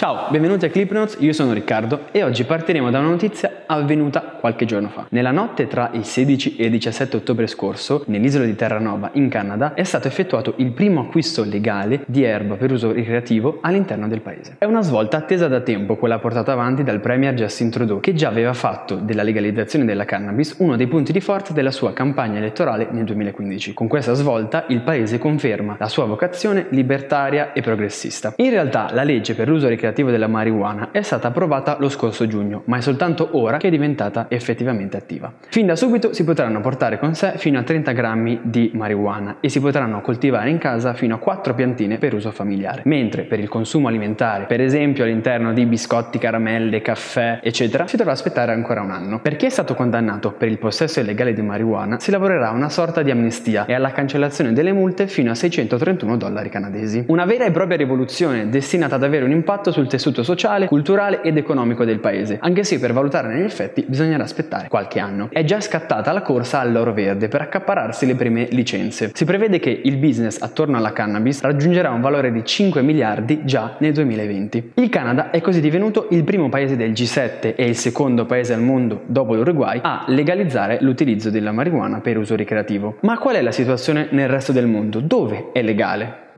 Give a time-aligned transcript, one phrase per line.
[0.00, 4.20] Ciao, benvenuti a Clip Notes, io sono Riccardo e oggi partiremo da una notizia avvenuta
[4.40, 5.06] qualche giorno fa.
[5.10, 9.74] Nella notte tra il 16 e il 17 ottobre scorso, nell'isola di Terranova, in Canada,
[9.74, 14.56] è stato effettuato il primo acquisto legale di erba per uso ricreativo all'interno del paese.
[14.58, 18.28] È una svolta attesa da tempo quella portata avanti dal premier Justin Trudeau, che già
[18.28, 22.88] aveva fatto della legalizzazione della cannabis uno dei punti di forza della sua campagna elettorale
[22.90, 23.74] nel 2015.
[23.74, 28.34] Con questa svolta il paese conferma la sua vocazione libertaria e progressista.
[28.36, 32.62] In realtà la legge per l'uso ricreativo della marijuana è stata approvata lo scorso giugno,
[32.66, 35.30] ma è soltanto ora che è diventata effettivamente attiva.
[35.48, 39.50] Fin da subito si potranno portare con sé fino a 30 grammi di marijuana e
[39.50, 43.48] si potranno coltivare in casa fino a 4 piantine per uso familiare, mentre per il
[43.48, 48.90] consumo alimentare, per esempio all'interno di biscotti, caramelle, caffè, eccetera, si dovrà aspettare ancora un
[48.90, 49.20] anno.
[49.20, 53.02] Per chi è stato condannato per il possesso illegale di marijuana si lavorerà una sorta
[53.02, 57.04] di amnistia e alla cancellazione delle multe fino a 631 dollari canadesi.
[57.08, 61.36] Una vera e propria rivoluzione destinata ad avere un impatto sul tessuto sociale, culturale ed
[61.36, 65.28] economico del paese, anche se per valutarne effetti bisognerà aspettare qualche anno.
[65.30, 69.10] È già scattata la corsa all'oro verde per accapararsi le prime licenze.
[69.12, 73.74] Si prevede che il business attorno alla cannabis raggiungerà un valore di 5 miliardi già
[73.78, 74.72] nel 2020.
[74.74, 78.62] Il Canada è così divenuto il primo paese del G7 e il secondo paese al
[78.62, 82.96] mondo, dopo l'Uruguay, a legalizzare l'utilizzo della marijuana per uso ricreativo.
[83.00, 85.00] Ma qual è la situazione nel resto del mondo?
[85.00, 86.28] Dove è legale?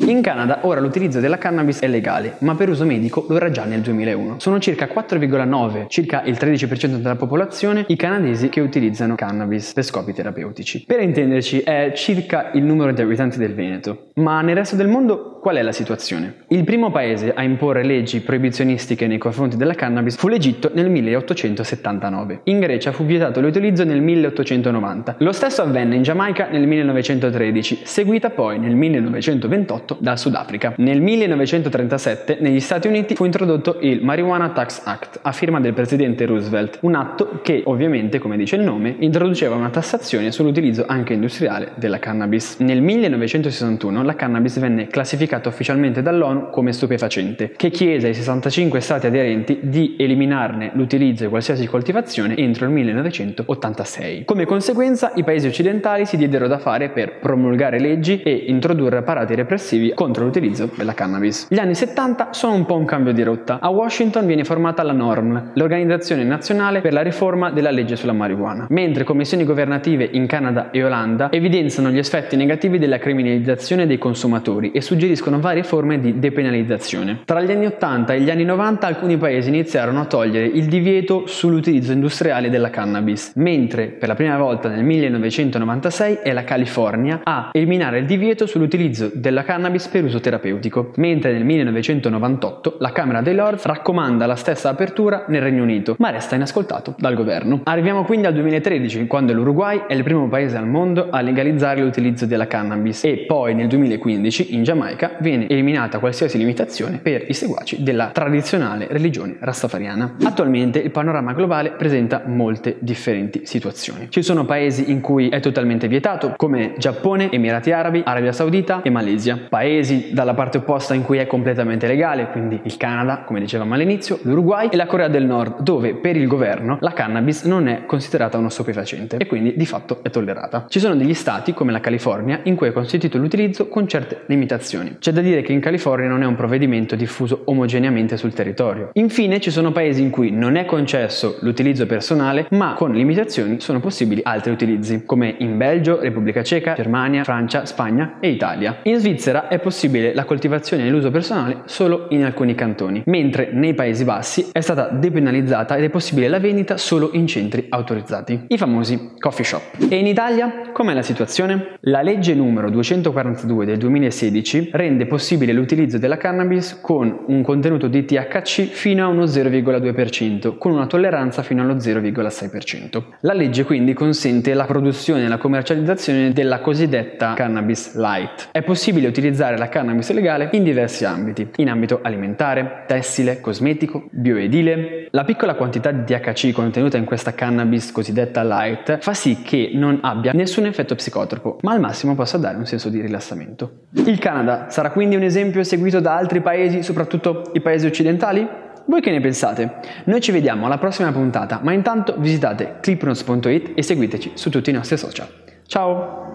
[0.00, 3.64] In Canada ora l'utilizzo della cannabis è legale, ma per uso medico lo era già
[3.64, 4.38] nel 2001.
[4.38, 10.12] Sono circa 4,9, circa il 13% della popolazione, i canadesi che utilizzano cannabis per scopi
[10.12, 10.84] terapeutici.
[10.86, 14.10] Per intenderci è circa il numero di abitanti del Veneto.
[14.14, 16.44] Ma nel resto del mondo Qual è la situazione?
[16.48, 22.40] Il primo paese a imporre leggi proibizionistiche nei confronti della cannabis fu l'Egitto nel 1879.
[22.44, 25.14] In Grecia fu vietato l'utilizzo nel 1890.
[25.20, 30.74] Lo stesso avvenne in Giamaica nel 1913, seguita poi nel 1928 dal Sudafrica.
[30.76, 36.26] Nel 1937 negli Stati Uniti fu introdotto il Marijuana Tax Act a firma del presidente
[36.26, 41.70] Roosevelt, un atto che ovviamente, come dice il nome, introduceva una tassazione sull'utilizzo anche industriale
[41.76, 42.58] della cannabis.
[42.58, 48.80] Nel 1961 la cannabis venne classificata classificato ufficialmente dall'ONU come stupefacente, che chiese ai 65
[48.80, 54.24] stati aderenti di eliminarne l'utilizzo di qualsiasi coltivazione entro il 1986.
[54.24, 59.34] Come conseguenza, i paesi occidentali si diedero da fare per promulgare leggi e introdurre apparati
[59.34, 61.46] repressivi contro l'utilizzo della cannabis.
[61.48, 63.58] Gli anni 70 sono un po' un cambio di rotta.
[63.60, 68.66] A Washington viene formata la NORM, l'Organizzazione Nazionale per la riforma della legge sulla marijuana,
[68.70, 74.70] mentre commissioni governative in Canada e Olanda evidenziano gli effetti negativi della criminalizzazione dei consumatori
[74.72, 77.20] e suggeriscono suggeriscono varie forme di depenalizzazione.
[77.24, 81.26] Tra gli anni 80 e gli anni 90 alcuni paesi iniziarono a togliere il divieto
[81.26, 87.50] sull'utilizzo industriale della cannabis, mentre per la prima volta nel 1996 è la California a
[87.52, 93.34] eliminare il divieto sull'utilizzo della cannabis per uso terapeutico, mentre nel 1998 la Camera dei
[93.34, 97.62] Lords raccomanda la stessa apertura nel Regno Unito, ma resta inascoltato dal governo.
[97.64, 102.26] Arriviamo quindi al 2013, quando l'Uruguay è il primo paese al mondo a legalizzare l'utilizzo
[102.26, 107.82] della cannabis e poi nel 2015 in Giamaica viene eliminata qualsiasi limitazione per i seguaci
[107.82, 110.16] della tradizionale religione rastafariana.
[110.22, 114.10] Attualmente il panorama globale presenta molte differenti situazioni.
[114.10, 118.90] Ci sono paesi in cui è totalmente vietato, come Giappone, Emirati Arabi, Arabia Saudita e
[118.90, 119.38] Malesia.
[119.48, 124.18] Paesi dalla parte opposta in cui è completamente legale, quindi il Canada, come dicevamo all'inizio,
[124.22, 128.38] l'Uruguay e la Corea del Nord, dove per il governo la cannabis non è considerata
[128.38, 130.66] uno stupefacente e quindi di fatto è tollerata.
[130.68, 134.96] Ci sono degli stati, come la California, in cui è consentito l'utilizzo con certe limitazioni.
[134.98, 138.90] C'è da dire che in California non è un provvedimento diffuso omogeneamente sul territorio.
[138.94, 143.78] Infine ci sono paesi in cui non è concesso l'utilizzo personale, ma con limitazioni sono
[143.78, 148.80] possibili altri utilizzi, come in Belgio, Repubblica Ceca, Germania, Francia, Spagna e Italia.
[148.82, 153.74] In Svizzera è possibile la coltivazione e l'uso personale solo in alcuni cantoni, mentre nei
[153.74, 158.58] Paesi Bassi è stata depenalizzata ed è possibile la vendita solo in centri autorizzati, i
[158.58, 159.62] famosi coffee shop.
[159.88, 161.76] E in Italia com'è la situazione?
[161.82, 168.04] La legge numero 242 del 2016 rende possibile l'utilizzo della cannabis con un contenuto di
[168.04, 173.02] THC fino a uno 0,2%, con una tolleranza fino allo 0,6%.
[173.20, 178.48] La legge quindi consente la produzione e la commercializzazione della cosiddetta cannabis light.
[178.52, 185.08] È possibile utilizzare la cannabis legale in diversi ambiti, in ambito alimentare, tessile, cosmetico, bioedile.
[185.10, 189.98] La piccola quantità di THC contenuta in questa cannabis cosiddetta light fa sì che non
[190.02, 193.86] abbia nessun effetto psicotropo, ma al massimo possa dare un senso di rilassamento.
[193.90, 198.48] Il Canada sarà quindi un esempio seguito da altri paesi, soprattutto i paesi occidentali?
[198.84, 199.80] Voi che ne pensate?
[200.04, 204.72] Noi ci vediamo alla prossima puntata, ma intanto visitate clipnotes.it e seguiteci su tutti i
[204.72, 205.26] nostri social.
[205.66, 206.26] Ciao!